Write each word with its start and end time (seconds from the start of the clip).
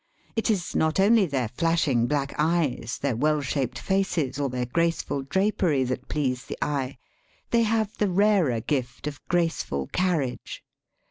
It 0.35 0.49
is 0.49 0.75
not 0.75 0.99
only 0.99 1.27
their 1.27 1.47
flashing 1.47 2.07
black 2.07 2.33
eyes, 2.39 2.97
their 2.99 3.15
well 3.15 3.39
shaped 3.39 3.77
faces, 3.77 4.39
or 4.39 4.49
their 4.49 4.65
graceful 4.65 5.21
drapery 5.21 5.83
that 5.83 6.07
please 6.07 6.45
the 6.45 6.57
eye. 6.59 6.97
They 7.51 7.61
have 7.61 7.95
the 7.99 8.09
rarer 8.09 8.61
gift 8.61 9.05
of 9.05 9.23
graceful 9.27 9.85
carriage. 9.93 10.63